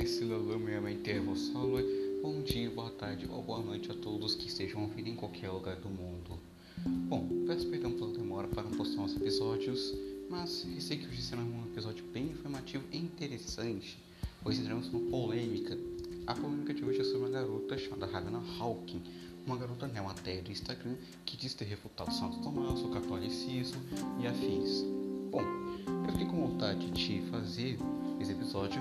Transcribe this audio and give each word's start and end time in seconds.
Mestre 0.00 0.24
Lalameamentevo 0.24 1.36
Salve, 1.36 1.84
bom 2.22 2.40
dia, 2.40 2.70
boa 2.70 2.88
tarde 2.88 3.28
ou 3.30 3.42
boa 3.42 3.60
noite 3.60 3.90
a 3.90 3.94
todos 3.94 4.34
que 4.34 4.46
estejam 4.46 4.80
ouvindo 4.80 5.10
em 5.10 5.14
qualquer 5.14 5.50
lugar 5.50 5.76
do 5.76 5.90
mundo. 5.90 6.38
Bom, 7.06 7.28
peço 7.46 7.68
perdão 7.68 7.92
pela 7.92 8.10
demora 8.10 8.48
para 8.48 8.62
postar 8.62 9.02
os 9.02 9.14
episódios, 9.14 9.94
mas 10.30 10.66
sei 10.78 10.96
que 10.96 11.06
hoje 11.06 11.20
será 11.20 11.42
um 11.42 11.66
episódio 11.66 12.02
bem 12.14 12.30
informativo 12.30 12.82
e 12.90 12.96
interessante, 12.96 14.02
pois 14.42 14.58
entramos 14.58 14.90
numa 14.90 15.10
polêmica. 15.10 15.76
A 16.26 16.32
polêmica 16.32 16.72
de 16.72 16.82
hoje 16.82 17.02
é 17.02 17.04
sobre 17.04 17.18
uma 17.18 17.28
garota 17.28 17.76
chamada 17.76 18.06
Ravena 18.06 18.42
Hawking, 18.58 19.02
uma 19.46 19.58
garota 19.58 19.86
neoateia 19.86 20.40
do 20.40 20.50
Instagram 20.50 20.94
que 21.26 21.36
diz 21.36 21.52
ter 21.52 21.66
refutado 21.66 22.10
Santo 22.10 22.40
Tomás, 22.40 22.80
o 22.80 22.88
catolicismo 22.88 23.82
e 24.18 24.26
afins. 24.26 24.82
Bom, 25.30 25.42
eu 26.06 26.12
fiquei 26.12 26.26
com 26.26 26.48
vontade 26.48 26.90
de 26.90 27.20
fazer 27.30 27.76
esse 28.18 28.32
episódio, 28.32 28.80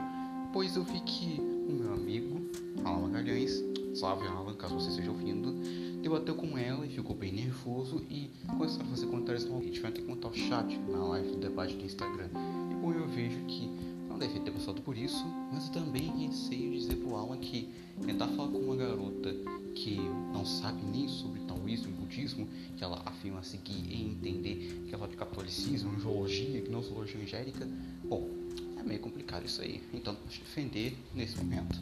pois 0.52 0.76
eu 0.76 0.84
vi 0.84 1.00
que 1.02 1.40
o 1.40 1.72
meu 1.72 1.94
amigo, 1.94 2.42
Alan 2.84 3.08
Magalhães, 3.08 3.64
salve 3.94 4.28
Alan, 4.28 4.54
caso 4.56 4.76
você 4.76 4.90
esteja 4.90 5.12
ouvindo, 5.12 5.54
debateu 6.02 6.36
com 6.36 6.58
ela 6.58 6.86
e 6.86 6.90
ficou 6.90 7.16
bem 7.16 7.32
nervoso 7.32 8.04
e 8.10 8.32
começou 8.48 8.82
a 8.82 8.86
fazer 8.86 9.06
comentários 9.06 9.46
no 9.46 9.62
gente 9.62 9.80
vai 9.80 9.92
ter 9.92 10.02
que 10.02 10.08
montar 10.08 10.30
o 10.30 10.34
chat 10.34 10.78
na 10.90 11.04
live 11.06 11.32
do 11.32 11.38
debate 11.38 11.76
do 11.76 11.86
Instagram. 11.86 12.30
E 12.72 12.76
bom, 12.76 12.92
eu 12.92 13.08
vejo 13.08 13.38
que 13.46 13.70
não 14.10 14.18
deve 14.18 14.40
ter 14.40 14.52
passado 14.52 14.82
por 14.82 14.98
isso, 14.98 15.24
mas 15.52 15.68
eu 15.68 15.74
também 15.74 16.28
receio 16.28 16.72
dizer 16.72 16.96
pro 16.96 17.16
Alan 17.16 17.38
que 17.38 17.70
tentar 18.06 18.28
falar 18.30 18.50
com 18.50 18.58
uma 18.58 18.76
garota 18.76 19.36
que 19.76 19.98
não 20.34 20.46
sabe 20.46 20.82
nem 20.92 21.08
sobre 21.08 21.42
taoísmo 21.42 21.90
e 21.90 21.94
budismo, 21.94 22.48
que 22.76 22.84
ela 22.84 23.02
afirma 23.06 23.44
seguir 23.44 23.86
e 23.88 24.04
entender 24.04 24.84
que 24.88 24.96
ela 24.96 25.06
é 25.06 25.10
de 25.10 25.16
catolicismo, 25.16 26.00
geologia, 26.00 26.62
que 26.62 26.72
não 26.72 26.80
angélica, 26.80 27.68
bom, 28.04 28.39
é 28.80 28.84
meio 28.84 29.00
complicado 29.00 29.46
isso 29.46 29.62
aí, 29.62 29.84
então 29.94 30.14
vou 30.14 30.26
defender 30.26 30.98
nesse 31.14 31.38
momento. 31.38 31.78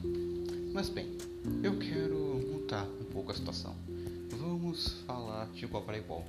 Mas 0.73 0.89
bem, 0.89 1.15
eu 1.63 1.77
quero 1.77 2.17
mudar 2.51 2.87
um 2.99 3.05
pouco 3.05 3.31
a 3.31 3.35
situação. 3.35 3.75
Vamos 4.31 4.93
falar 5.05 5.47
de 5.51 5.65
igual 5.65 5.83
para 5.83 5.97
igual. 5.97 6.25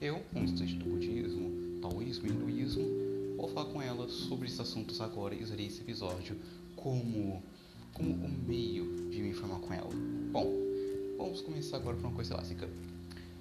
Eu, 0.00 0.20
como 0.32 0.44
estudante 0.44 0.74
do 0.74 0.84
budismo, 0.84 1.80
taoísmo 1.80 2.26
e 2.26 2.30
hinduísmo, 2.30 2.84
vou 3.36 3.48
falar 3.48 3.70
com 3.70 3.82
ela 3.82 4.08
sobre 4.08 4.46
esses 4.46 4.60
assuntos 4.60 5.00
agora 5.00 5.34
e 5.34 5.42
usarei 5.42 5.66
esse 5.66 5.80
episódio 5.80 6.36
como, 6.76 7.42
como 7.92 8.10
um 8.10 8.28
meio 8.46 9.10
de 9.10 9.22
me 9.22 9.30
informar 9.30 9.60
com 9.60 9.72
ela. 9.72 9.90
Bom, 10.32 10.50
vamos 11.18 11.40
começar 11.40 11.78
agora 11.78 11.96
por 11.96 12.06
uma 12.06 12.14
coisa 12.14 12.36
básica. 12.36 12.68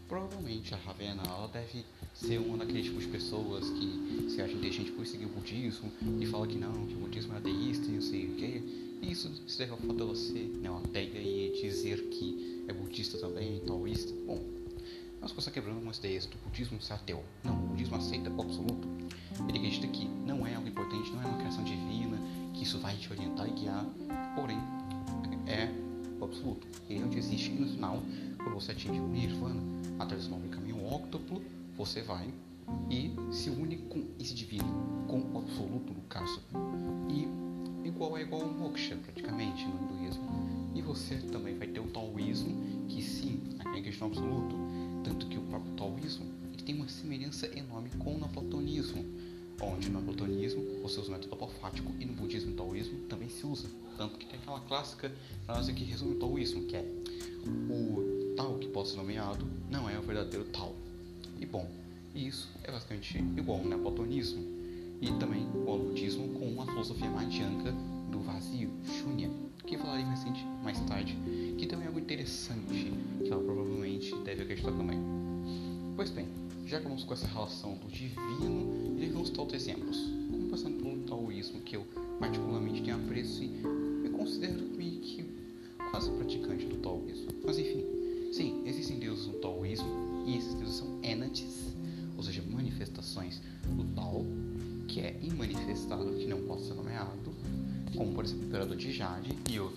Provavelmente 0.09 0.73
a 0.73 0.77
Ravena 0.77 1.21
ela 1.23 1.47
deve 1.49 1.85
ser 2.15 2.39
uma 2.39 2.57
daqueles 2.57 2.85
tipos 2.85 3.03
de 3.03 3.09
pessoas 3.09 3.69
que 3.69 4.27
se 4.31 4.41
acha 4.41 4.53
inteligente 4.53 4.91
por 4.91 5.05
seguir 5.05 5.25
o 5.25 5.29
budismo 5.29 5.91
e 6.19 6.25
fala 6.25 6.47
que 6.47 6.57
não, 6.57 6.73
que 6.87 6.95
o 6.95 6.97
budismo 6.97 7.35
é 7.35 7.37
ateísta 7.37 7.85
e 7.85 7.91
não 7.91 8.01
sei 8.01 8.25
o 8.25 8.35
que. 8.35 8.99
Isso 9.03 9.31
se 9.47 9.59
deve 9.59 9.71
ao 9.71 9.77
fato 9.77 9.93
dela 9.93 10.15
ser 10.15 10.47
né, 10.61 10.69
uma 10.69 10.79
ateia 10.79 11.21
e 11.21 11.61
dizer 11.61 12.01
que 12.09 12.65
é 12.67 12.73
budista 12.73 13.19
também, 13.19 13.59
taoísta. 13.59 14.11
Bom, 14.25 14.43
nós 15.21 15.31
começamos 15.31 15.53
quebrando 15.53 15.75
algumas 15.75 15.99
ideias 15.99 16.25
do 16.25 16.37
budismo 16.39 16.81
ser 16.81 16.93
ateu. 16.93 17.23
Não, 17.43 17.65
o 17.65 17.67
budismo 17.67 17.95
aceita 17.95 18.31
o 18.31 18.41
absoluto. 18.41 18.87
Ele 19.47 19.59
acredita 19.59 19.87
que 19.89 20.05
não 20.05 20.45
é 20.45 20.55
algo 20.55 20.67
importante, 20.67 21.11
não 21.11 21.21
é 21.21 21.25
uma 21.27 21.37
criação 21.37 21.63
divina, 21.63 22.17
que 22.55 22.63
isso 22.63 22.79
vai 22.79 22.97
te 22.97 23.11
orientar 23.11 23.47
e 23.47 23.51
guiar, 23.51 23.85
porém, 24.35 24.57
é 25.45 25.69
o 26.19 26.25
absoluto. 26.25 26.67
Ele 26.89 27.03
onde 27.03 27.19
existe 27.19 27.51
e 27.51 27.59
no 27.59 27.67
final, 27.67 28.01
quando 28.37 28.55
você 28.55 28.71
atinge 28.71 28.99
o 28.99 29.07
nirvana, 29.07 29.78
através 29.99 30.27
do 30.27 30.31
nome 30.31 30.49
caminho 30.49 30.83
óctuplo, 30.85 31.41
você 31.77 32.01
vai 32.01 32.33
e 32.89 33.11
se 33.31 33.49
une 33.49 33.77
com 33.77 34.03
esse 34.19 34.33
divino, 34.33 35.05
com 35.07 35.19
o 35.19 35.37
absoluto 35.39 35.93
no 35.93 36.01
caso. 36.01 36.41
E 37.09 37.87
igual 37.87 38.17
é 38.17 38.21
igual 38.21 38.43
ao 38.43 38.49
moksha, 38.49 38.95
praticamente, 38.95 39.65
no 39.65 39.95
hinduísmo. 39.95 40.23
E 40.75 40.81
você 40.81 41.17
também 41.17 41.57
vai 41.57 41.67
ter 41.67 41.79
o 41.79 41.87
taoísmo, 41.87 42.87
que 42.87 43.01
sim, 43.01 43.41
é 43.75 43.81
questão 43.81 44.07
absoluto, 44.07 44.55
tanto 45.03 45.27
que 45.27 45.37
o 45.37 45.41
próprio 45.41 45.73
taoísmo 45.73 46.39
tem 46.69 46.75
uma 46.75 46.87
semelhança 46.87 47.47
enorme 47.57 47.89
com 47.97 48.13
o 48.13 48.19
neoplatonismo, 48.19 49.03
onde 49.59 49.89
no 49.89 49.99
neoplatonismo 49.99 50.63
você 50.83 50.99
usa 50.99 51.09
o 51.09 51.11
método 51.13 51.33
apofático 51.33 51.91
e 51.99 52.05
no 52.05 52.13
budismo 52.13 52.51
e 52.51 52.53
taoísmo 52.53 52.99
também 53.09 53.27
se 53.27 53.43
usa. 53.43 53.67
Tanto 53.97 54.19
que 54.19 54.27
tem 54.27 54.39
aquela 54.39 54.59
clássica 54.59 55.11
frase 55.47 55.73
que 55.73 55.83
resume 55.83 56.13
o 56.13 56.19
taoísmo, 56.19 56.65
que 56.65 56.75
é 56.75 56.85
o 57.67 58.08
ser 58.85 58.97
nomeado 58.97 59.45
não 59.69 59.89
é 59.89 59.97
o 59.97 60.01
verdadeiro 60.01 60.45
tal. 60.45 60.73
E 61.39 61.45
bom, 61.45 61.69
isso 62.15 62.49
é 62.63 62.71
basicamente 62.71 63.17
igual 63.37 63.59
ao 63.59 63.65
neoplatonismo 63.65 64.43
e 65.01 65.11
também 65.19 65.43
igual 65.43 65.77
ao 65.77 65.85
budismo 65.85 66.27
com 66.39 66.61
a 66.61 66.65
filosofia 66.65 67.09
madhyanga 67.09 67.73
do 68.11 68.19
vazio, 68.19 68.69
Shunya, 68.85 69.29
que 69.65 69.77
falarei 69.77 70.03
mais, 70.05 70.23
mais 70.63 70.79
tarde, 70.81 71.17
que 71.57 71.65
também 71.67 71.85
é 71.85 71.87
algo 71.87 71.99
interessante 71.99 72.91
que 73.23 73.31
ela 73.31 73.43
provavelmente 73.43 74.15
deve 74.25 74.43
acreditar 74.43 74.71
também. 74.71 74.99
Pois 75.95 76.09
bem, 76.09 76.27
já 76.65 76.79
que 76.79 76.83
vamos 76.85 77.03
com 77.03 77.13
essa 77.13 77.27
relação 77.27 77.75
do 77.75 77.87
divino, 77.87 78.99
vamos 79.13 79.29
dar 79.29 79.41
outros 79.41 79.61
exemplos, 79.61 79.97
como 80.31 80.49
passando 80.49 80.81
pelo 80.81 80.97
taoísmo, 81.03 81.61
que 81.61 81.75
eu 81.75 81.85
particularmente 82.19 82.81
tenho 82.81 82.97
apreço 82.97 83.43
e 83.43 84.09
considero 84.09 84.61
meio 84.75 84.99
que 84.99 85.28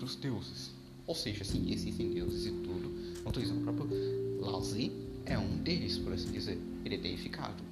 outros 0.02 0.16
deuses. 0.16 0.70
Ou 1.06 1.14
seja, 1.14 1.44
sim, 1.44 1.72
existem 1.72 2.12
deuses 2.12 2.46
e 2.46 2.50
tudo. 2.50 2.92
Dizendo 3.32 3.60
o 3.60 3.62
próprio 3.62 4.40
Laozi 4.40 4.92
é 5.24 5.38
um 5.38 5.58
deles, 5.58 5.98
por 5.98 6.12
assim 6.12 6.30
dizer. 6.30 6.58
Ele 6.84 6.96
é 6.96 6.98
deificado. 6.98 7.62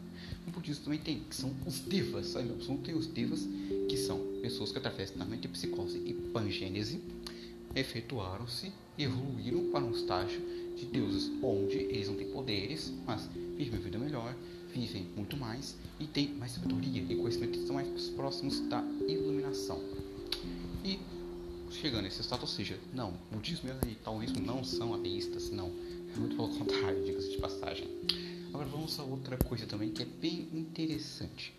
No 0.47 0.53
budismo 0.53 0.85
também 0.85 0.99
tem, 0.99 1.21
que 1.21 1.35
são 1.35 1.55
os 1.67 1.81
devas. 1.81 2.29
Sabe? 2.29 2.51
Absoluto 2.51 2.85
tem 2.85 2.95
os 2.95 3.07
devas, 3.07 3.47
que 3.89 3.97
são 3.97 4.19
pessoas 4.41 4.73
que 4.73 4.79
através 4.79 5.11
da 5.11 5.25
psicose 5.25 5.99
e 5.99 6.15
pangênese 6.33 7.01
efetuaram-se 7.75 8.73
evoluíram 8.99 9.71
para 9.71 9.85
um 9.85 9.93
estágio 9.93 10.41
de 10.77 10.87
deuses, 10.87 11.31
onde 11.43 11.77
eles 11.77 12.09
não 12.09 12.17
têm 12.17 12.31
poderes, 12.31 12.93
mas 13.07 13.29
vivem 13.57 13.79
uma 13.79 13.81
vida 13.81 13.99
melhor, 13.99 14.35
vivem 14.75 15.07
muito 15.17 15.37
mais 15.37 15.77
e 15.99 16.07
têm 16.07 16.35
mais 16.35 16.53
sabedoria 16.53 17.03
e 17.09 17.17
conhecimento 17.17 17.59
estão 17.59 17.77
mais 17.77 18.09
próximos 18.11 18.61
da 18.69 18.83
iluminação. 19.07 19.81
E 20.85 20.99
chegando 21.71 22.05
a 22.05 22.09
esse 22.09 22.23
ou 22.43 22.49
seja, 22.49 22.79
não, 22.93 23.15
budismo 23.31 23.71
e 23.87 23.95
taoísmo 23.97 24.41
não 24.41 24.65
são 24.65 24.95
ateístas, 24.95 25.51
não. 25.51 25.71
É 26.15 26.19
muito 26.19 26.37
pelo 26.37 26.49
contrário, 26.49 27.05
diga-se 27.05 27.31
de 27.31 27.39
passagem. 27.39 27.89
Agora 28.49 28.67
vamos 28.67 28.99
a 28.99 29.05
outra 29.05 29.37
coisa 29.37 29.67
também 29.67 29.91
que 29.91 30.03
é 30.03 30.07
bem 30.07 30.49
interessante. 30.53 31.55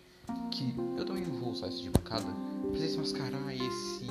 Que 0.50 0.74
eu 0.96 1.04
também 1.04 1.24
vou 1.24 1.50
usar 1.50 1.68
isso 1.68 1.82
de 1.82 1.90
bancada 1.90 2.26
para 2.70 2.78
desmascarar 2.78 3.50
esse, 3.50 4.06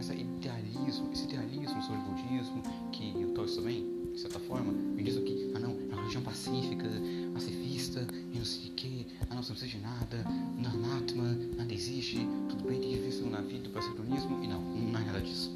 esse 0.00 0.12
idealismo, 0.14 1.12
esse 1.12 1.24
idealismo 1.24 1.82
sobre 1.82 1.98
o 1.98 2.04
budismo, 2.04 2.62
que 2.92 3.24
o 3.24 3.32
taoísmo 3.32 3.56
também, 3.56 3.95
de 4.16 4.22
certa 4.22 4.40
forma, 4.40 4.72
me 4.72 5.02
diz 5.02 5.14
que, 5.18 5.52
ah 5.54 5.58
não, 5.58 5.72
é 5.72 5.92
uma 5.92 5.96
religião 5.96 6.22
pacífica, 6.22 6.88
pacifista, 7.34 8.06
e 8.32 8.38
não 8.38 8.44
sei 8.46 8.70
o 8.70 8.72
que, 8.72 9.06
ah 9.28 9.34
não, 9.34 9.42
você 9.42 9.52
não 9.52 9.58
precisa 9.58 9.66
de 9.66 9.78
nada, 9.78 10.24
não 10.56 11.54
nada 11.54 11.74
existe, 11.74 12.26
tudo 12.48 12.64
bem, 12.64 12.80
tem 12.80 12.98
viver 12.98 13.30
na 13.30 13.42
vida 13.42 13.64
do 13.64 13.68
brasileirismo, 13.68 14.42
e 14.42 14.46
não, 14.46 14.62
não 14.62 15.00
é 15.00 15.04
nada 15.04 15.20
disso. 15.20 15.50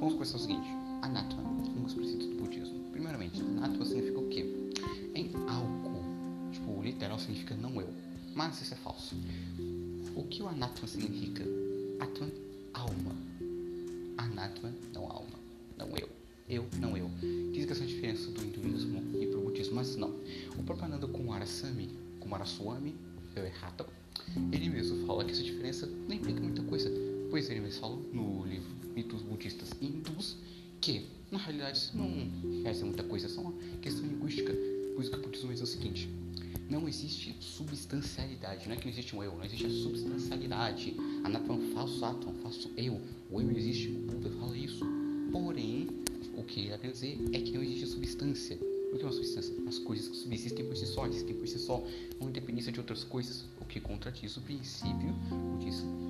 Vamos 0.00 0.14
começar 0.14 0.38
o 0.38 0.40
seguinte, 0.40 0.66
anatma, 1.02 1.42
um 1.42 1.82
dos 1.82 1.92
princípios 1.92 2.30
do 2.30 2.36
budismo. 2.36 2.82
Primeiramente, 2.92 3.42
anatma 3.42 3.84
significa 3.84 4.20
o 4.20 4.28
quê? 4.30 4.72
Em 5.14 5.30
algo, 5.46 6.02
tipo, 6.52 6.82
literal 6.82 7.18
significa 7.18 7.54
não 7.56 7.78
eu, 7.78 7.88
mas 8.34 8.58
isso 8.62 8.72
é 8.72 8.76
falso. 8.78 9.14
O 10.14 10.24
que 10.24 10.42
o 10.42 10.48
anatma 10.48 10.88
significa? 10.88 11.44
Atman, 12.00 12.32
alma. 12.72 13.14
Anatma, 14.16 14.72
não 14.94 15.04
alma, 15.12 15.38
não 15.76 15.88
eu. 15.88 16.08
Eu, 16.48 16.64
não 16.80 16.96
eu. 16.96 17.05
Não. 20.66 20.72
O 20.72 20.74
próprio 20.74 20.86
Ananda 20.86 21.06
Kumarasamy, 21.06 21.90
Kumaraswamy, 22.20 22.94
eu 23.36 23.44
errado, 23.44 23.86
ele 24.50 24.68
mesmo 24.68 25.06
fala 25.06 25.24
que 25.24 25.30
essa 25.30 25.42
diferença 25.42 25.86
não 25.86 26.14
implica 26.14 26.40
muita 26.40 26.62
coisa, 26.62 26.90
pois 27.30 27.48
ele 27.48 27.60
mesmo 27.60 27.80
fala 27.80 27.96
no 28.12 28.44
livro 28.44 28.68
Mitos 28.94 29.22
Budistas 29.22 29.70
Hindus 29.80 30.36
que, 30.80 31.06
na 31.30 31.38
realidade, 31.38 31.90
não 31.94 32.08
quer 32.62 32.72
dizer 32.72 32.84
muita 32.84 33.04
coisa, 33.04 33.26
é 33.26 33.28
só 33.28 33.40
uma 33.42 33.52
questão 33.80 34.04
linguística. 34.04 34.52
Por 34.94 35.02
isso 35.02 35.10
que 35.10 35.18
o 35.18 35.22
budismo 35.22 35.52
diz 35.52 35.62
o 35.62 35.66
seguinte: 35.66 36.08
não 36.68 36.88
existe 36.88 37.36
substancialidade, 37.40 38.66
não 38.66 38.74
é 38.74 38.76
que 38.76 38.86
não 38.86 38.92
existe 38.92 39.14
um 39.14 39.22
eu, 39.22 39.36
não 39.36 39.44
existe 39.44 39.66
a 39.66 39.70
substancialidade. 39.70 40.96
Anatma 41.24 41.54
é 41.54 41.58
um 41.58 41.74
falso 41.74 42.04
átomo, 42.04 42.34
falso 42.42 42.70
eu. 42.76 43.00
O 43.30 43.40
eu 43.40 43.50
existe, 43.50 43.88
o 43.88 43.98
Buda 43.98 44.30
fala 44.40 44.56
isso. 44.56 44.84
Porém, 45.30 45.88
o 46.36 46.42
que 46.42 46.60
ele 46.60 46.78
quer 46.78 46.90
dizer 46.90 47.18
é 47.32 47.40
que 47.40 47.52
não 47.52 47.62
existe 47.62 47.86
substância. 47.86 48.58
O 48.96 48.98
que 48.98 49.04
é 49.04 49.08
uma 49.08 49.12
substância? 49.12 49.54
As 49.68 49.78
coisas 49.78 50.08
que 50.08 50.16
subsistem 50.16 50.64
por 50.64 50.74
si 50.74 50.86
só, 50.86 51.06
existem 51.06 51.36
por 51.36 51.46
si 51.46 51.58
só, 51.58 51.84
uma 52.18 52.30
independência 52.30 52.72
de 52.72 52.80
outras 52.80 53.04
coisas, 53.04 53.44
o 53.60 53.64
que 53.66 53.78
contradiz 53.78 54.38
o 54.38 54.40
princípio 54.40 55.14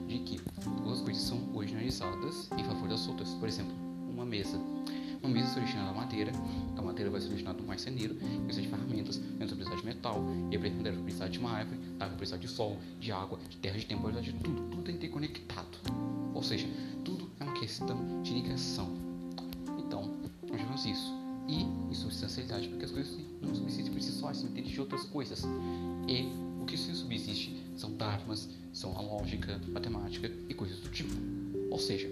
de 0.07 0.19
que 0.21 0.41
todas 0.63 1.01
as 1.01 1.01
coisas 1.01 1.21
são 1.25 1.53
originalizadas 1.53 2.49
em 2.57 2.63
favor 2.63 2.89
das 2.89 3.09
outras. 3.09 3.29
Por 3.31 3.49
exemplo, 3.49 3.75
uma 4.09 4.25
mesa. 4.25 4.57
Uma 5.21 5.35
mesa 5.35 5.49
se 5.49 5.59
origina 5.59 5.85
da 5.85 5.93
madeira, 5.93 6.31
a 6.77 6.83
madeira 6.83 7.11
vai 7.11 7.21
se 7.21 7.27
originar 7.27 7.55
do 7.55 7.65
marceneiro, 7.65 8.15
precisa 8.45 8.63
de 8.63 8.69
ferramentas, 8.69 9.17
precisa 9.37 9.77
de 9.77 9.85
metal, 9.85 10.25
e 10.53 10.57
a 10.57 10.61
pretender 10.61 10.93
precisar 11.01 11.27
de 11.27 11.41
uma 11.41 11.51
árvore, 11.51 11.81
a 11.99 12.05
árvore 12.05 12.19
precisa 12.19 12.39
de 12.39 12.47
sol, 12.47 12.79
de 13.01 13.11
água, 13.11 13.37
de 13.49 13.57
terra, 13.57 13.77
de 13.77 13.87
tempo, 13.87 14.13
de 14.13 14.33
tudo, 14.35 14.63
tudo 14.71 14.89
é 14.89 14.95
interconectado. 14.95 15.77
Ou 16.33 16.43
seja, 16.43 16.69
tudo 17.05 17.29
é 17.41 17.43
uma 17.43 17.55
questão 17.55 18.23
de 18.23 18.33
ligação. 18.33 18.89
Então, 19.77 20.15
nós 20.49 20.61
vemos 20.61 20.87
isso. 20.87 21.27
E 21.49 21.65
insubstancialidade, 22.07 22.69
porque 22.69 22.85
as 22.85 22.91
coisas 22.91 23.17
não 23.41 23.55
subsistem 23.55 23.93
por 23.93 24.01
si 24.01 24.13
só, 24.13 24.33
se 24.33 24.45
entende 24.45 24.73
de 24.73 24.81
outras 24.81 25.05
coisas. 25.05 25.43
E 26.09 26.29
o 26.61 26.65
que 26.67 26.77
se 26.77 26.95
subsiste 26.95 27.57
são 27.77 27.93
dharmas, 27.97 28.49
são 28.73 28.97
a 28.97 29.01
lógica, 29.01 29.61
matemática 29.69 30.31
e 30.49 30.55
coisas 30.55 30.81
do 30.81 30.89
tipo. 30.89 31.13
Ou 31.71 31.79
seja, 31.79 32.09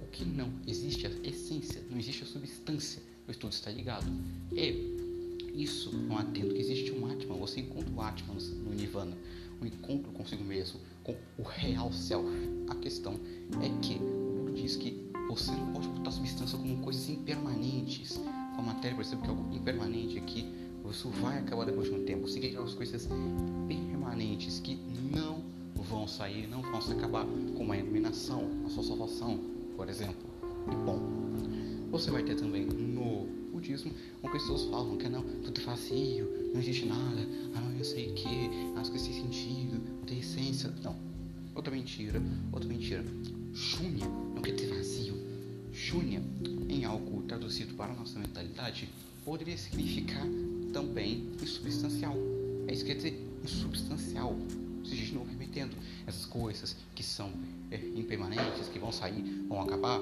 o 0.00 0.06
que 0.10 0.24
não 0.24 0.50
existe 0.66 1.06
é 1.06 1.10
a 1.10 1.28
essência, 1.28 1.82
não 1.90 1.98
existe 1.98 2.22
a 2.22 2.26
substância, 2.26 3.02
o 3.26 3.30
estudo 3.30 3.52
está 3.52 3.70
ligado. 3.70 4.06
E 4.52 4.94
isso 5.54 5.90
não 5.96 6.18
atendo 6.18 6.54
que 6.54 6.60
existe 6.60 6.92
um 6.92 7.06
Atman, 7.06 7.38
você 7.38 7.60
encontra 7.60 7.92
o 7.92 8.00
Atman 8.00 8.36
no 8.64 8.74
Nirvana, 8.74 9.16
um 9.60 9.66
encontro 9.66 10.12
consigo 10.12 10.44
mesmo, 10.44 10.80
com 11.02 11.16
o 11.38 11.42
real 11.42 11.92
self. 11.92 12.28
A 12.68 12.74
questão 12.74 13.18
é 13.62 13.68
que 13.80 13.94
o 13.94 14.52
diz 14.54 14.76
que 14.76 15.10
você 15.28 15.50
não 15.50 15.72
pode 15.72 15.88
botar 15.88 16.10
substância 16.10 16.58
como 16.58 16.76
coisas 16.82 17.08
impermanentes, 17.08 18.20
a 18.56 18.62
matéria, 18.62 19.00
exemplo, 19.00 19.24
que 19.24 19.30
é 19.30 19.34
algo 19.34 19.54
impermanente 19.54 20.18
aqui, 20.18 20.46
isso 20.90 21.08
vai 21.10 21.38
acabar 21.38 21.64
depois 21.64 21.88
de 21.88 21.94
um 21.94 22.04
tempo. 22.04 22.26
Quer 22.32 22.46
aquelas 22.48 22.74
coisas 22.74 23.08
permanentes 23.68 24.60
que 24.60 24.78
não 25.12 25.42
vão 25.74 26.06
sair, 26.06 26.46
não 26.46 26.62
vão 26.62 26.80
se 26.80 26.92
acabar, 26.92 27.26
como 27.56 27.72
a 27.72 27.76
iluminação, 27.76 28.48
a 28.64 28.70
sua 28.70 28.82
salvação, 28.82 29.38
por 29.76 29.88
exemplo. 29.88 30.26
E 30.70 30.76
bom, 30.84 31.00
você 31.90 32.10
vai 32.10 32.22
ter 32.22 32.36
também 32.36 32.66
no 32.66 33.26
budismo, 33.52 33.92
como 34.20 34.32
pessoas 34.32 34.64
falam 34.64 34.96
que 34.96 35.08
não, 35.08 35.22
tudo 35.22 35.60
é 35.60 35.64
vazio, 35.64 36.50
não 36.52 36.60
existe 36.60 36.86
nada, 36.86 37.26
ah, 37.54 37.74
eu 37.78 37.84
sei 37.84 38.12
que, 38.12 38.50
as 38.76 38.88
coisas 38.88 39.08
sem 39.08 39.22
sentido, 39.22 39.80
não 39.98 40.06
tem 40.06 40.18
essência. 40.18 40.72
Não. 40.82 40.96
Outra 41.54 41.72
mentira, 41.72 42.22
outra 42.52 42.68
mentira. 42.68 43.04
Shunya 43.54 44.06
não 44.34 44.42
quer 44.42 44.52
ter 44.52 44.66
vazio. 44.66 45.25
Shunya, 45.76 46.22
em 46.70 46.86
algo 46.86 47.22
traduzido 47.24 47.74
para 47.74 47.92
a 47.92 47.94
nossa 47.94 48.18
mentalidade, 48.18 48.88
poderia 49.22 49.58
significar 49.58 50.26
também 50.72 51.28
insubstancial. 51.42 52.16
É 52.66 52.72
isso 52.72 52.82
que 52.82 52.92
quer 52.92 52.96
dizer 52.96 53.28
insubstancial. 53.44 54.34
Se 54.82 54.94
a 54.94 54.96
gente 54.96 55.14
não 55.14 55.24
remetendo 55.26 55.76
essas 56.06 56.24
coisas 56.24 56.76
que 56.94 57.02
são 57.02 57.30
é, 57.70 57.76
impermanentes, 57.94 58.68
que 58.72 58.78
vão 58.78 58.90
sair, 58.90 59.22
vão 59.48 59.60
acabar, 59.60 60.00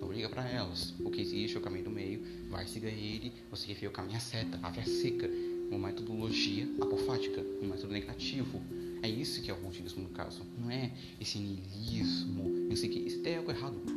não 0.00 0.12
liga 0.12 0.28
para 0.28 0.46
elas. 0.46 0.94
O 1.00 1.10
que 1.10 1.22
existe 1.22 1.56
é 1.56 1.60
o 1.60 1.62
caminho 1.62 1.84
do 1.84 1.90
meio, 1.90 2.20
vai 2.50 2.66
seguir 2.66 2.88
ele, 2.88 3.32
você 3.50 3.66
refia 3.68 3.88
o 3.88 3.92
caminho 3.92 4.18
a 4.18 4.20
seta, 4.20 4.60
a 4.62 4.70
via 4.70 4.84
seca, 4.84 5.30
uma 5.70 5.88
metodologia 5.88 6.68
apofática, 6.78 7.42
um 7.62 7.68
método 7.68 7.92
negativo. 7.92 8.60
É 9.02 9.08
isso 9.08 9.40
que 9.40 9.50
é 9.50 9.54
o 9.54 9.56
budismo 9.56 10.02
no 10.02 10.10
caso. 10.10 10.42
Não 10.58 10.70
é 10.70 10.92
esse 11.18 11.38
niilismo, 11.38 12.48
não 12.68 12.76
sei 12.76 12.90
o 12.90 12.92
que. 12.92 12.98
Isso 12.98 13.20
é 13.24 13.36
algo 13.36 13.50
errado. 13.50 13.95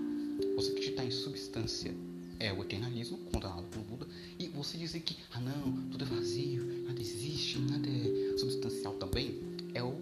Você 0.59 0.71
acreditar 0.71 1.05
em 1.05 1.11
substância 1.11 1.95
é 2.37 2.51
o 2.51 2.61
eternalismo, 2.61 3.17
condenado 3.31 3.63
pelo 3.67 3.85
Buda, 3.85 4.05
e 4.37 4.49
você 4.49 4.77
dizer 4.77 4.99
que, 4.99 5.15
ah 5.33 5.39
não, 5.39 5.89
tudo 5.89 6.03
é 6.03 6.07
vazio, 6.07 6.83
nada 6.85 6.99
existe, 6.99 7.59
nada 7.59 7.87
é 7.87 8.37
substancial 8.37 8.93
também, 8.95 9.39
é 9.73 9.81
o 9.81 9.95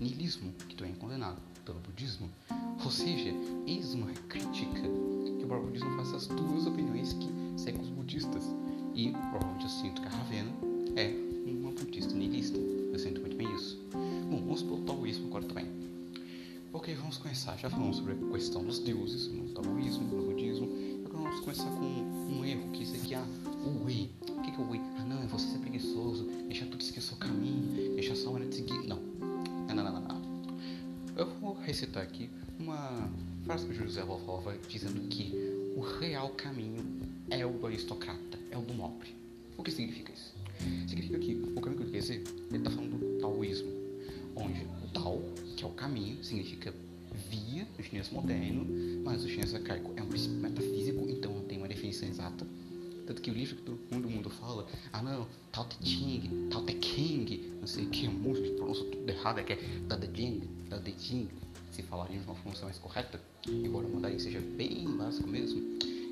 niilismo, 0.00 0.54
que 0.70 0.74
também 0.74 0.94
é 0.94 0.96
condenado 0.96 1.38
pelo 1.66 1.78
budismo. 1.80 2.30
Ou 2.82 2.90
seja, 2.90 3.30
eis 3.66 3.92
uma 3.92 4.10
crítica 4.26 4.80
que 4.80 5.44
o 5.44 5.46
próprio 5.46 5.68
budismo 5.68 5.94
faz 5.96 6.14
essas 6.14 6.28
duas 6.28 6.66
opiniões 6.66 7.12
que 7.12 7.28
seguem 7.62 7.82
os 7.82 7.90
budistas. 7.90 8.42
E 8.94 9.10
provavelmente 9.10 9.64
eu 9.64 9.70
sinto 9.70 10.00
que 10.00 10.08
a 10.08 10.10
Ravena 10.10 10.50
é 10.96 11.14
uma 11.46 11.72
budista 11.72 12.14
niilista. 12.14 12.58
Já 17.44 17.68
falamos 17.68 17.98
sobre 17.98 18.12
a 18.12 18.32
questão 18.32 18.64
dos 18.64 18.78
deuses 18.78 19.28
no 19.28 19.46
taoísmo, 19.50 20.04
no 20.04 20.32
budismo. 20.32 20.66
Agora 21.04 21.24
vamos 21.24 21.40
começar 21.40 21.64
com 21.66 21.84
um 21.84 22.42
erro 22.42 22.70
que 22.72 22.82
isso 22.82 22.94
aqui 22.96 23.14
é 23.14 23.18
o 23.18 23.84
wei. 23.84 24.10
O 24.30 24.40
que 24.40 24.50
é 24.50 24.58
o 24.58 24.70
wei? 24.70 24.80
Ah 24.98 25.04
não, 25.04 25.22
é 25.22 25.26
você 25.26 25.48
ser 25.48 25.58
preguiçoso, 25.58 26.24
deixar 26.48 26.64
tudo 26.66 26.82
seguir 26.82 27.02
seu 27.02 27.18
caminho, 27.18 27.94
deixar 27.96 28.14
a 28.26 28.30
hora 28.30 28.46
de 28.46 28.54
seguir. 28.54 28.86
Não. 28.86 28.98
Não, 29.68 29.74
não, 29.74 29.84
não, 29.84 30.00
não. 30.00 30.22
Eu 31.16 31.26
vou 31.38 31.52
recitar 31.52 32.02
aqui 32.02 32.30
uma 32.58 33.10
frase 33.44 33.66
que 33.66 33.74
José 33.74 34.02
falava 34.02 34.56
dizendo 34.66 35.06
que 35.08 35.34
o 35.76 35.80
real 36.00 36.30
caminho 36.30 36.82
é 37.28 37.44
o 37.44 37.52
do 37.52 37.66
aristocrata, 37.66 38.38
é 38.50 38.56
o 38.56 38.62
do 38.62 38.72
nobre. 38.72 39.14
O 39.58 39.62
que 39.62 39.70
significa 39.70 40.12
isso? 40.12 40.34
Significa 40.88 41.18
que 41.18 41.34
o 41.34 41.60
caminho 41.60 41.76
que 41.76 41.82
ele 41.82 41.92
quer 41.92 41.98
dizer, 41.98 42.24
ele 42.48 42.56
está 42.56 42.70
falando 42.70 42.98
do 42.98 43.20
taoísmo, 43.20 43.70
onde 44.34 44.66
o 44.82 44.88
Tao, 44.94 45.22
que 45.56 45.62
é 45.62 45.66
o 45.66 45.70
caminho, 45.70 46.24
significa 46.24 46.74
via 47.30 47.66
no 47.76 47.84
chinês 47.84 48.10
moderno, 48.10 48.66
mas 49.04 49.24
o 49.24 49.28
chinês 49.28 49.54
arcaico 49.54 49.92
é 49.96 50.02
um 50.02 50.06
princípio 50.06 50.36
metafísico, 50.36 51.08
então 51.08 51.32
não 51.34 51.44
tem 51.44 51.58
uma 51.58 51.68
definição 51.68 52.08
exata. 52.08 52.46
Tanto 53.06 53.20
que 53.20 53.30
o 53.30 53.34
livro 53.34 53.56
que 53.56 53.62
todo 53.62 54.08
mundo, 54.08 54.30
fala, 54.30 54.66
ah 54.92 55.02
não, 55.02 55.26
Tao 55.52 55.66
Te 55.66 55.76
Ching, 55.86 56.48
Tao 56.50 56.64
Te 56.64 56.74
King, 56.74 57.52
não 57.60 57.66
sei 57.66 57.84
o 57.84 57.90
que, 57.90 58.08
um 58.08 58.12
monte 58.12 58.42
de 58.42 58.50
pronúncia 58.50 58.84
tudo 58.84 59.08
errado, 59.08 59.40
é 59.40 59.42
que 59.42 59.52
é 59.52 59.58
Tao 59.88 60.00
Te 60.00 60.08
Ching, 60.14 60.40
Tao 60.70 60.80
Te 60.80 60.94
Ching, 60.98 61.28
se 61.70 61.82
falarem 61.82 62.18
de 62.18 62.24
uma 62.24 62.34
função 62.36 62.64
mais 62.64 62.78
correta, 62.78 63.20
embora 63.46 63.86
o 63.86 63.92
mandarim 63.92 64.18
seja 64.18 64.40
bem 64.40 64.84
básico 64.96 65.28
mesmo, 65.28 65.60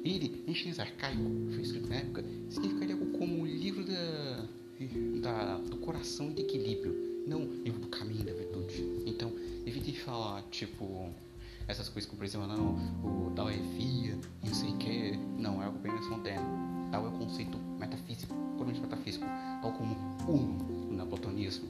ele, 0.04 0.42
em 0.46 0.54
chinês 0.54 0.78
arcaico, 0.78 1.22
foi 1.52 1.62
escrito 1.62 1.88
na 1.88 1.96
época, 1.96 2.24
significaria 2.50 2.94
algo 2.94 3.06
como 3.18 3.42
o 3.42 3.46
livro 3.46 3.84
da, 3.84 4.48
da, 5.20 5.58
do 5.58 5.76
coração 5.78 6.30
e 6.30 6.34
do 6.34 6.40
equilíbrio, 6.40 7.11
não 7.26 7.40
livro 7.64 7.80
do 7.80 7.88
caminho 7.88 8.24
da 8.24 8.32
virtude. 8.32 8.82
Então, 9.06 9.32
evite 9.66 9.98
falar, 10.00 10.42
tipo, 10.50 11.10
essas 11.69 11.88
coisas 11.88 12.08
como, 12.08 12.19
por 12.19 12.24
exemplo, 12.24 12.46
não, 12.46 12.74
o 13.04 13.30
Tao 13.34 13.48
é 13.48 13.56
via, 13.56 14.19
não 14.44 14.54
sei 14.54 14.70
o 14.70 14.76
que, 14.76 15.16
não, 15.38 15.62
é 15.62 15.66
algo 15.66 15.78
bem 15.78 15.92
mais 15.92 16.06
moderno. 16.08 16.90
Tal 16.90 17.06
é 17.06 17.08
o 17.08 17.12
conceito 17.12 17.56
metafísico, 17.78 18.34
puramente 18.56 18.80
metafísico, 18.80 19.24
tal 19.62 19.72
como 19.72 19.96
uno 20.28 20.72
no 20.90 20.96
neoplatonismo, 20.96 21.69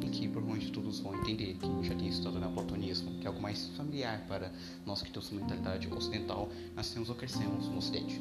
em 0.00 0.10
que 0.10 0.28
provavelmente 0.28 0.70
todos 0.70 1.00
vão 1.00 1.16
entender 1.16 1.54
que 1.54 1.88
já 1.88 1.94
tem 1.94 2.08
estudado 2.08 2.38
neoplatonismo, 2.38 3.18
que 3.18 3.26
é 3.26 3.28
algo 3.28 3.40
mais 3.40 3.66
familiar 3.76 4.24
para 4.28 4.52
nós 4.86 5.02
que 5.02 5.10
temos 5.10 5.30
uma 5.32 5.40
mentalidade 5.40 5.92
ocidental, 5.92 6.48
nascemos 6.76 7.08
ou 7.08 7.16
crescemos 7.16 7.66
no 7.66 7.78
ocidente. 7.78 8.20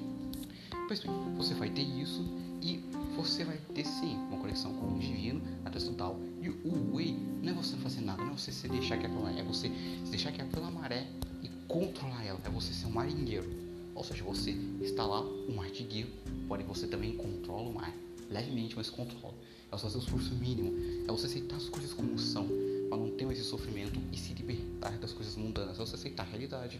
Pois 0.88 1.00
bem, 1.02 1.12
você 1.38 1.54
vai 1.54 1.70
ter 1.70 1.84
isso 1.84 2.24
e 2.62 2.84
você 3.16 3.44
vai 3.44 3.58
ter 3.74 3.86
sim 3.86 4.16
uma 4.30 4.40
conexão 4.40 4.74
com 4.74 4.96
o 4.96 5.00
divino, 5.00 5.42
a 5.64 5.70
questão 5.70 5.94
tal. 5.94 6.20
E 6.42 6.50
o 6.50 6.96
Wei 6.96 7.18
não 7.42 7.52
é 7.52 7.54
você 7.54 7.76
não 7.76 7.84
fazer 7.84 8.02
nada, 8.02 8.24
não 8.24 8.32
é 8.32 8.38
você 8.38 8.52
se 8.52 8.68
deixar 8.68 8.98
que 8.98 9.08
pela 9.08 9.32
é 9.32 9.44
você 9.44 9.70
se 10.04 10.10
deixar 10.10 10.32
que 10.32 10.44
pela 10.44 10.70
maré 10.70 11.08
e 11.42 11.50
controlar 11.68 12.24
ela, 12.24 12.40
é 12.44 12.50
você 12.50 12.74
ser 12.74 12.88
um 12.88 12.92
marinheiro. 12.92 13.50
Ou 13.96 14.04
seja, 14.04 14.24
você 14.24 14.52
está 14.82 15.06
lá, 15.06 15.22
um 15.22 15.62
guia, 15.88 16.08
porém 16.48 16.66
você 16.66 16.88
também 16.88 17.16
controla 17.16 17.70
o 17.70 17.74
mar. 17.74 17.94
Levemente, 18.30 18.76
mas 18.76 18.90
controla. 18.90 19.36
É 19.72 19.76
você 19.76 19.84
fazer 19.84 19.98
o 19.98 20.02
esforço 20.02 20.34
mínimo. 20.36 20.74
É 21.08 21.12
você 21.12 21.28
aceitar 21.28 21.58
as 21.58 21.70
coisas 21.70 21.94
como 21.94 22.18
são, 22.18 22.48
para 22.90 22.98
não 22.98 23.12
ter 23.12 23.26
mais 23.26 23.38
esse 23.38 23.48
sofrimento 23.48 24.00
e 24.12 24.18
se 24.18 24.34
libertar 24.34 24.98
das 24.98 25.14
coisas 25.14 25.36
mundanas. 25.36 25.80
É 25.80 25.86
você 25.86 25.96
aceitar 25.96 26.24
a 26.24 26.26
realidade, 26.26 26.80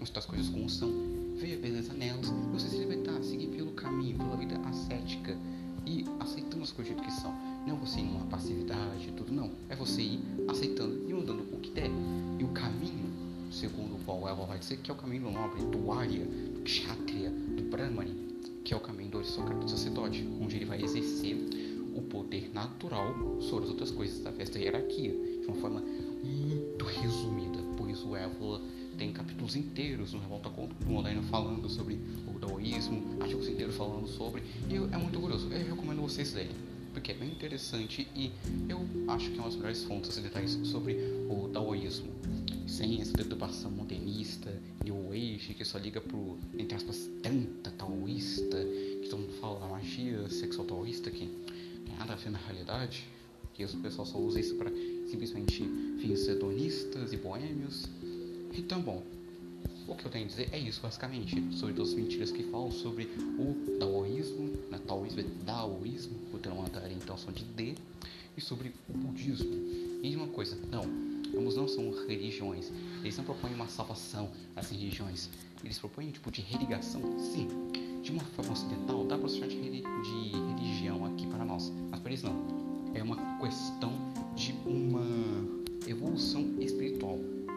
aceitar 0.00 0.18
as 0.18 0.26
coisas 0.26 0.48
como 0.48 0.68
são, 0.68 0.90
ver 1.36 1.54
a 1.54 1.60
beleza 1.60 1.92
nelas, 1.92 2.26
e 2.28 2.52
você 2.52 2.68
se 2.68 2.78
libertar, 2.78 3.22
seguir 3.22 3.46
pelo 3.48 3.70
caminho, 3.72 4.16
pela 4.16 4.36
vida 4.36 4.58
ascética 4.68 5.36
e 5.86 6.04
aceitando 6.20 6.62
as 6.62 6.72
coisas 6.72 6.94
do 6.94 7.02
que 7.02 7.10
são. 7.12 7.32
Não 7.66 7.76
é 7.76 7.78
você 7.78 8.00
ir 8.00 8.04
numa 8.04 8.26
passividade 8.26 9.08
e 9.08 9.12
tudo, 9.12 9.32
não. 9.32 9.50
É 9.68 9.76
você 9.76 10.02
ir 10.02 10.20
aceitando 10.48 11.08
e 11.08 11.12
mudando 11.12 11.42
o 11.52 11.58
que 11.58 11.70
der. 11.70 11.90
E 12.38 12.44
o 12.44 12.48
caminho, 12.48 13.10
segundo 13.50 13.94
o 13.94 13.98
qual 14.04 14.28
Eva 14.28 14.44
vai 14.44 14.58
dizer, 14.58 14.78
que 14.78 14.90
é 14.90 14.94
o 14.94 14.96
caminho 14.96 15.30
nobre, 15.30 15.62
do 15.64 15.92
Arya, 15.92 16.26
Kshatriya, 16.64 17.30
do 17.30 17.62
Brahmani, 17.70 18.14
que 18.64 18.72
é 18.72 18.76
o 18.76 18.80
caminho 18.80 19.10
do 19.10 19.18
do 19.18 19.70
sacerdote, 19.70 20.26
onde 20.40 20.56
ele 20.56 20.64
vai 20.64 20.82
exercer 20.82 21.36
o 21.94 22.02
poder 22.02 22.50
natural 22.54 23.40
sobre 23.40 23.64
as 23.64 23.70
outras 23.70 23.90
coisas 23.90 24.22
da 24.22 24.32
festa 24.32 24.58
hierarquia, 24.58 25.12
de 25.12 25.46
uma 25.46 25.56
forma 25.56 25.80
muito 25.80 26.84
resumida, 26.84 27.58
pois 27.76 28.02
o 28.04 28.14
Évola 28.14 28.60
tem 28.98 29.12
capítulos 29.12 29.54
inteiros 29.54 30.12
no 30.12 30.20
Revolta 30.20 30.50
contra 30.50 30.76
o 30.86 30.92
Moderno 30.92 31.22
falando 31.24 31.68
sobre 31.68 31.98
o 32.26 32.38
taoísmo, 32.38 33.16
artigos 33.20 33.48
inteiros 33.48 33.76
falando 33.76 34.08
sobre, 34.08 34.42
e 34.68 34.74
é 34.74 34.98
muito 34.98 35.20
curioso, 35.20 35.48
eu 35.52 35.66
recomendo 35.74 36.02
vocês 36.02 36.34
lerem, 36.34 36.56
porque 36.92 37.12
é 37.12 37.14
bem 37.14 37.30
interessante 37.30 38.08
e 38.14 38.32
eu 38.68 38.80
acho 39.08 39.30
que 39.30 39.36
é 39.36 39.40
uma 39.40 39.44
das 39.44 39.56
melhores 39.56 39.84
fontes 39.84 40.16
detalhes 40.18 40.58
sobre 40.64 40.96
o 41.30 41.48
taoísmo 41.48 42.12
sem 42.66 43.00
essa 43.00 43.12
deturpação 43.14 43.70
modernista, 43.70 44.52
New 44.84 45.10
Age, 45.10 45.54
que 45.54 45.64
só 45.64 45.78
liga 45.78 46.00
pro, 46.00 46.38
entre 46.58 46.76
aspas, 46.76 47.08
tanta 47.22 47.70
taoísta, 47.70 48.58
que 49.02 49.08
todo 49.08 49.20
mundo 49.20 49.32
fala 49.40 49.60
da 49.60 49.66
magia 49.68 50.28
sexual 50.28 50.66
taoísta, 50.66 51.10
que 51.10 51.26
tem 51.86 51.96
nada 51.96 52.12
a 52.12 52.16
ver 52.16 52.30
na 52.30 52.38
realidade, 52.38 53.06
que 53.54 53.64
o 53.64 53.68
pessoal 53.78 54.06
só 54.06 54.18
usa 54.18 54.38
isso 54.38 54.54
para 54.56 54.70
simplesmente 55.10 55.64
fins 56.00 56.28
hedonistas 56.28 57.12
e 57.12 57.16
boêmios. 57.16 57.88
Então, 58.58 58.80
bom, 58.80 59.04
o 59.86 59.94
que 59.94 60.04
eu 60.04 60.10
tenho 60.10 60.24
a 60.24 60.28
dizer 60.28 60.48
é 60.50 60.58
isso, 60.58 60.80
basicamente, 60.82 61.40
sobre 61.54 61.74
todas 61.74 61.92
as 61.92 61.96
mentiras 61.96 62.32
que 62.32 62.42
falam 62.42 62.72
sobre 62.72 63.04
o 63.38 63.78
taoísmo, 63.78 64.48
né, 64.68 64.80
taoísmo 64.84 65.20
é 65.20 65.24
daoísmo, 65.46 66.18
o 66.34 66.38
da 66.38 66.90
então 66.90 67.16
são 67.16 67.32
de 67.32 67.44
D, 67.44 67.76
e 68.36 68.40
sobre 68.40 68.72
o 68.88 68.98
budismo. 68.98 69.48
E 70.02 70.14
uma 70.16 70.26
coisa, 70.26 70.58
não, 70.72 70.82
ambos 71.38 71.54
não 71.54 71.68
são 71.68 71.88
religiões, 72.08 72.72
eles 73.00 73.16
não 73.16 73.24
propõem 73.24 73.54
uma 73.54 73.68
salvação 73.68 74.28
às 74.56 74.70
religiões, 74.70 75.30
eles 75.62 75.78
propõem 75.78 76.08
um 76.08 76.12
tipo 76.12 76.30
de 76.32 76.40
religação, 76.40 77.00
sim, 77.20 77.46
de 78.02 78.10
uma 78.10 78.24
forma 78.24 78.52
ocidental, 78.52 79.04
dá 79.06 79.16
para 79.16 79.28
chamar 79.28 79.46
de, 79.46 79.56
de 79.56 80.30
religião 80.56 81.06
aqui 81.06 81.28
para 81.28 81.44
nós, 81.44 81.72
mas 81.90 82.00
para 82.00 82.10
eles 82.10 82.24
não. 82.24 82.34
É 82.92 83.02
uma 83.04 83.38
questão 83.38 83.92
de 84.34 84.52
uma 84.66 85.47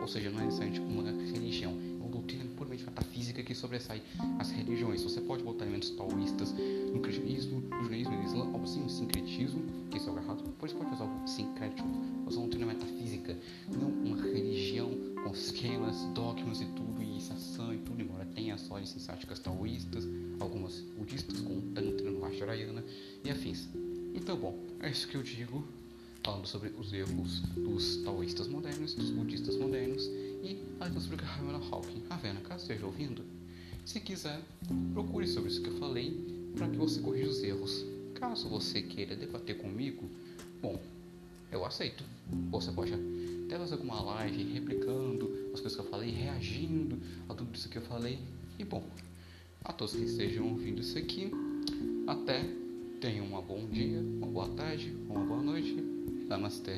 ou 0.02 0.08
seja, 0.08 0.32
não 0.32 0.42
é 0.42 0.46
necessariamente 0.46 0.82
uma 0.82 1.04
religião, 1.04 1.72
é 1.72 2.04
uma 2.04 2.10
doutrina 2.10 2.44
puramente 2.58 2.84
metafísica 2.84 3.44
que 3.44 3.54
sobressai 3.54 4.02
as 4.40 4.50
religiões. 4.52 5.04
Você 5.04 5.22
pode 5.22 5.44
botar 5.44 5.66
elementos 5.66 5.92
taoístas 5.92 6.54
no 6.92 7.00
cristianismo, 7.00 7.62
no 7.62 7.84
judaísmo, 7.84 8.18
no 8.18 8.24
islã, 8.24 8.46
algo 8.46 8.64
assim, 8.64 8.82
um 8.82 8.90
sincretismo, 8.90 9.64
que 9.90 9.98
isso 9.98 10.10
é 10.10 10.14
errado, 10.14 10.44
pois 10.58 10.74
pode 10.74 10.92
usar 10.94 11.04
algo 11.04 11.28
sincrético, 11.28 11.88
usar 12.28 12.40
uma 12.40 12.48
doutrina 12.48 12.66
metafísica, 12.66 13.38
não 13.80 13.90
uma 13.90 14.18
religião 14.18 14.90
com 15.24 15.32
esquemas, 15.32 16.04
dogmas 16.16 16.62
e 16.62 16.66
tudo, 16.66 17.02
e 17.02 17.22
sação 17.22 17.74
e 17.74 17.78
tudo, 17.78 18.02
embora 18.02 18.26
tenha 18.26 18.58
só 18.58 18.80
licenciáticas 18.80 19.40
taoístas, 19.40 20.08
algumas 20.40 20.82
budistas 20.98 21.40
com 21.42 21.62
Tantra, 21.74 22.10
no 22.10 22.20
Vajrayana 22.20 22.84
e 23.24 23.30
afins. 23.30 23.70
Então, 24.14 24.36
bom, 24.36 24.58
é 24.80 24.90
isso 24.90 25.08
que 25.08 25.16
eu 25.16 25.24
digo 25.24 25.64
falando 26.24 26.48
sobre 26.48 26.70
os 26.70 26.94
erros 26.94 27.42
dos 27.56 27.98
taoístas 27.98 28.48
modernos, 28.48 28.94
dos 28.94 29.10
budistas 29.10 29.56
modernos 29.58 30.06
e 30.44 30.58
a 30.80 31.00
sobre 31.00 31.26
Ravena 31.26 31.60
Hawking. 31.72 32.04
Ravena, 32.10 32.40
caso 32.42 32.64
esteja 32.64 32.86
ouvindo, 32.86 33.24
se 33.86 34.00
quiser, 34.00 34.40
procure 34.94 35.28
sobre 35.28 35.50
isso 35.50 35.62
que 35.62 35.70
eu 35.70 35.78
falei 35.78 36.52
para 36.56 36.68
que 36.68 36.78
você 36.78 37.02
corrija 37.02 37.30
os 37.30 37.44
erros. 37.44 37.86
Caso 38.16 38.48
você 38.50 38.82
queira 38.82 39.16
debater 39.16 39.58
comigo, 39.58 40.08
bom, 40.62 40.80
eu 41.52 41.66
aceito. 41.66 42.04
Você 42.52 42.72
pode 42.72 42.94
até 42.94 43.58
fazer 43.58 43.74
alguma 43.74 44.02
live 44.02 44.44
replicando 44.54 45.50
as 45.54 45.60
coisas 45.60 45.76
que 45.76 45.86
eu 45.86 45.90
falei, 45.90 46.12
reagindo 46.12 47.00
a 47.28 47.34
tudo 47.34 47.56
isso 47.56 47.68
que 47.68 47.78
eu 47.78 47.82
falei. 47.82 48.20
E 48.60 48.64
bom, 48.64 48.84
a 49.64 49.74
todos 49.74 49.96
que 49.96 50.04
estejam 50.04 50.48
ouvindo 50.48 50.82
isso 50.82 50.98
aqui, 50.98 51.32
até 52.06 52.46
tenham 53.00 53.26
um 53.26 53.42
bom 53.42 53.66
dia, 53.68 54.00
uma 54.00 54.28
boa 54.28 54.50
tarde, 54.50 54.96
uma 55.10 55.26
boa 55.26 55.42
noite. 55.42 55.91
నమస్తే 56.32 56.74